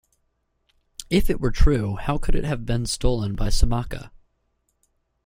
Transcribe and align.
If 1.11 1.29
it 1.29 1.39
were 1.39 1.51
true, 1.51 1.95
how 1.97 2.17
could 2.17 2.33
it 2.33 2.43
have 2.43 2.65
been 2.65 2.87
stolen 2.87 3.35
by 3.35 3.49
Somaka? 3.49 4.09